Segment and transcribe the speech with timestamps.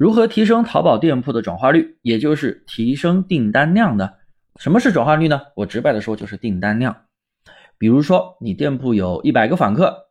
[0.00, 4.08] 如何提升淘宝店铺的转化率，也就是提升订单量呢？
[4.56, 5.42] 什么是转化率呢？
[5.54, 6.96] 我直白的说就是订单量。
[7.76, 10.06] 比如说你店铺有一百个访客，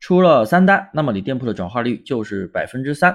[0.00, 3.14] 出了三单，那么你店铺的转化率就是百分之三。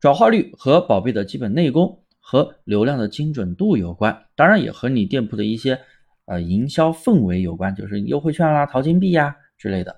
[0.00, 5.78] 转化率和宝贝的基本内功和流量的精准度有关，当然也和你店铺的一些
[6.24, 9.94] 呃营销氛围有关，就是优惠券啦、淘金币呀之类的。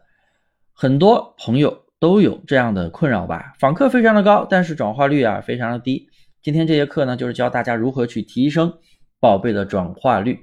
[0.74, 1.87] 很多朋友。
[2.00, 3.54] 都有这样的困扰吧？
[3.58, 6.08] 访客非常的高，但是转化率啊非常的低。
[6.42, 8.72] 今天这节课呢，就是教大家如何去提升
[9.18, 10.38] 宝贝的转化率。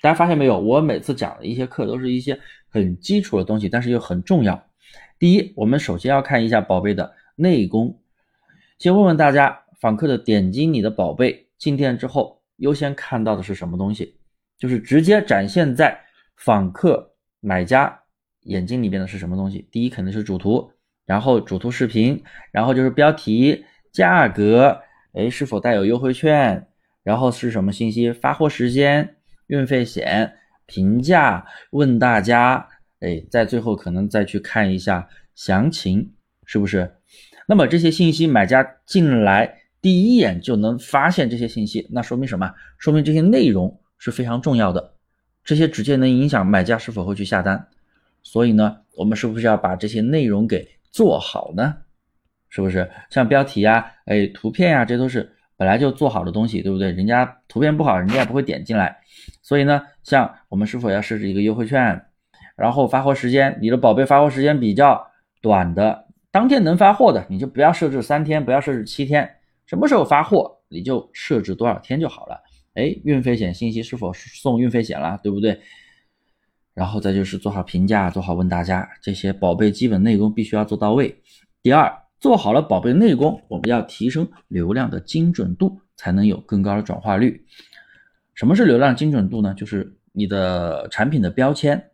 [0.00, 0.58] 大家发现没有？
[0.58, 2.38] 我每次讲的一些课都是一些
[2.68, 4.62] 很基础的东西，但是又很重要。
[5.18, 8.00] 第一，我们首先要看一下宝贝的内功。
[8.78, 14.16] 先问问大家，访客的点击你的宝贝进店之后，优先看到的是什么东西？
[14.56, 15.98] 就是直接展现在
[16.36, 18.00] 访客买家
[18.42, 19.68] 眼睛里边的是什么东西？
[19.72, 20.70] 第一肯定是主图。
[21.10, 24.80] 然后主图视频，然后就是标题、价格，
[25.12, 26.68] 哎，是否带有优惠券？
[27.02, 28.12] 然后是什么信息？
[28.12, 29.16] 发货时间、
[29.48, 30.32] 运费险、
[30.66, 32.64] 评价，问大家，
[33.00, 36.12] 哎，在最后可能再去看一下详情，
[36.44, 36.88] 是不是？
[37.48, 39.52] 那么这些信息，买家进来
[39.82, 42.54] 第一眼就能发现这些信息，那说明什么？
[42.78, 44.94] 说明这些内容是非常重要的，
[45.42, 47.66] 这些直接能影响买家是否会去下单。
[48.22, 50.68] 所以呢，我们是不是要把这些内容给？
[50.90, 51.76] 做好呢，
[52.48, 56.90] 是不是像标题呀、哎图片呀，这都是本来就做好的东西，对不对？
[56.90, 58.96] 人家图片不好，人家也不会点进来。
[59.42, 62.02] 所以呢，像我们是否要设置一个优惠券，
[62.56, 65.06] 然后发货时间，你的宝贝发货时间比较
[65.40, 69.28] 短的，当天能发货的，你就不要设置三天，不要设置七天，
[69.66, 72.40] 什么时候发货你就设置多少天就好了。
[72.74, 75.60] 哎，运费险信息是否送运费险了，对不对？
[76.72, 81.20] 然后再就是做好评价，做好问大家，这些宝贝基本内功必须要做到位。
[81.62, 87.44] 第二，做好了宝贝内功，我们要提升流量的精准度，才能有更高的转化率。
[88.34, 89.52] 什么是流量精准度呢？
[89.54, 91.90] 就是你的产品的标签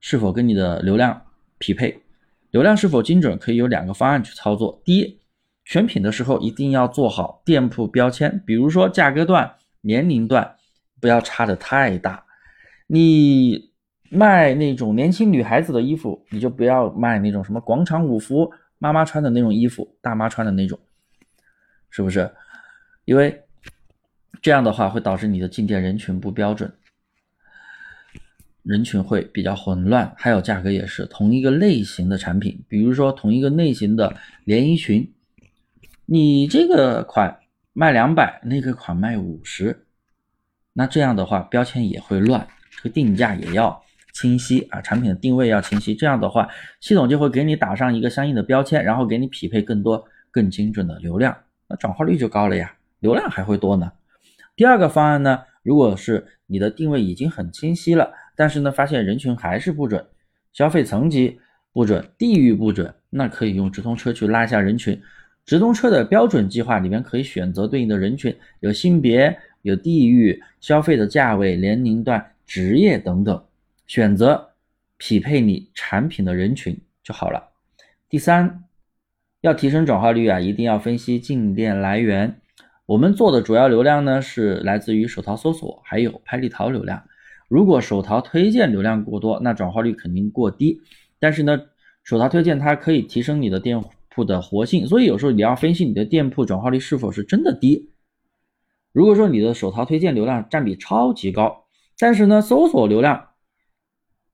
[0.00, 1.20] 是否跟你的流量
[1.58, 2.00] 匹配。
[2.50, 4.80] 流量是否精准，可以有两个方案去操作。
[4.84, 5.18] 第一，
[5.64, 10.56] 选品的时候一定要做好店铺标签，比如说价格段、年龄段
[11.00, 12.24] 不要差的太大。
[12.86, 13.69] 你。
[14.12, 20.76] 卖那种年轻女孩子的衣服，你就不要卖那种什么广场舞服，妈妈穿的那种衣服，大妈穿的那种，
[21.90, 22.28] 是不是？
[23.04, 23.40] 因为
[24.42, 26.72] 这样的话会导致你的进店人群不标准，
[28.64, 35.12] 人群会比较混乱，还有价格也是同一个类型的产品，比如说同一个类型的连衣裙，
[36.06, 37.38] 你这个款
[37.72, 39.86] 卖两百，那个款卖五十，
[40.72, 43.80] 那这样的话标签也会乱，这个定价也要。
[44.12, 46.48] 清晰啊，产品的定位要清晰，这样的话，
[46.80, 51.36] 系统就会给你打上一个相应的标签，然后给你匹配更多更精准的流量，
[51.68, 53.90] 那转化率就高了呀，流量还会多呢。
[54.56, 60.04] 第二个方案呢，如果是你的定位已经很清晰了，但是呢，发现人群还是不准，
[60.52, 61.38] 消费层级
[61.72, 65.00] 不准，地域不准，那可以用直通车去拉一下人群。
[65.46, 73.42] 直通车的标准计划里面可以选择对应的人群，有性别、有地域、消费的价位、年龄段、职业等等。
[73.90, 74.50] 选择
[74.98, 77.48] 匹配你产品的人群就好了。
[78.08, 78.62] 第三，
[79.40, 82.40] 要提升转化率啊，一定要分析进店来源。
[82.86, 87.02] 我们做的主要流量呢是来自于手淘搜索，还有拍立淘流量。
[87.48, 90.80] 如果手淘推荐流量过多，那转化率肯定过低。
[91.18, 91.58] 但是呢，
[92.04, 97.90] 手淘推荐它可以提升你的店铺的活性，所以有时候你要分析你的店铺转化率是否是真的低。
[98.92, 101.64] 如果说你的手淘推荐流量占比超级高，
[101.98, 103.29] 但是呢，搜索流量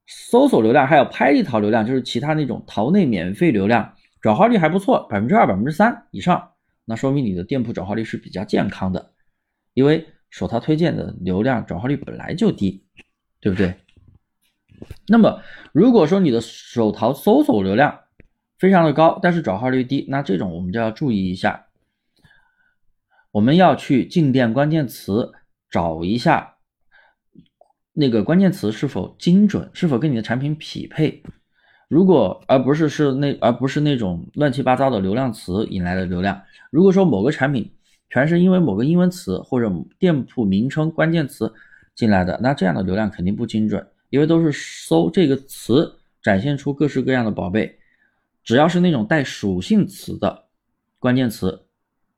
[0.06, 6.52] 搜索流量还有拍立淘流量，就是其他那种淘内免费流量，转化率还不错，百分之二、百分之三以上，
[6.84, 9.12] 那说明你的店铺转化率是比较健康的。
[9.74, 12.84] 因为手淘推荐的流量转化率本来就低，
[13.40, 13.74] 对不对？
[15.08, 17.98] 那么如果说你的手淘搜索流量
[18.58, 21.66] 非常的高，但是转化率低，那这种我们就要注意一下，
[23.32, 25.32] 我们要去进店关键词
[25.70, 26.55] 找一下。
[27.98, 31.22] 那个关键词是否精准，是否跟你的产品匹配？
[31.88, 36.38] 如果而不是是那而不是那种乱七八糟的流量词引来的流量。
[36.70, 37.70] 如果说某个产品
[38.10, 41.50] 全是因为某个英文词或者店铺名称关键词
[41.94, 45.90] 进来的，那这样的流量肯定不精准，因为都是搜这个词
[46.22, 47.78] 展现出各式各样的宝贝。
[48.44, 50.44] 只要是那种带属性词的
[50.98, 51.66] 关键词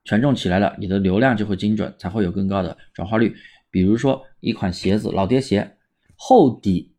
[0.05, 3.37] 权重起来了，你的流量就会精准，才会有更高的转化率。
[3.71, 5.77] 比如说一款鞋子，老爹鞋，
[6.17, 6.95] 厚底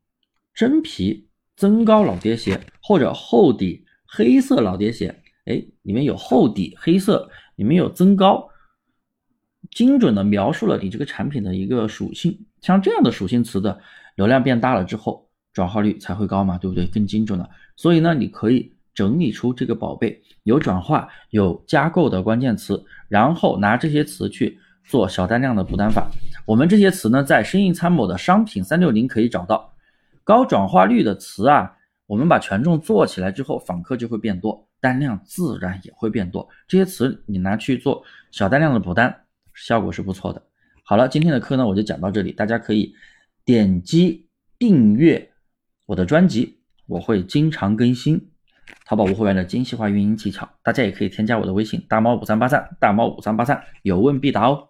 [0.54, 8.50] 真皮增高老爹鞋，或者厚底黑色老爹鞋，哎，里面有厚底黑色，里面有增高，
[9.71, 12.45] 精准的描述了你这个产品的一个属性。
[12.62, 13.80] 像这样的属性词的
[14.15, 16.86] 流量变大了之后，转化率才会高嘛，对不对？
[16.88, 17.50] 更精准了。
[17.75, 26.10] 所以呢，你可以整理出这个宝贝有转化、有加购的关键词，然后拿这些词去做小单量的补单法。
[26.50, 29.72] 我们这些词呢，在生意参谋的商品三六零可以找到。
[30.24, 36.50] 高转化率的词啊，我们把权重做起来之后，访客就会变多，单量自然也会变多。
[36.68, 39.16] 这些词你拿去做小单量的补单，
[39.54, 40.42] 效果是不错的。
[40.84, 42.96] 好了，今天的课呢，我就讲到这里，大家可以
[43.46, 45.30] 点击订阅
[45.86, 46.57] 我的专辑，
[46.88, 48.19] 我会经常更新
[48.88, 50.50] 淘宝无货源的精细化运营技巧。
[50.63, 54.69] 大家也可以添加我的微信大猫五三八三，大猫五三八三，有问必答哦。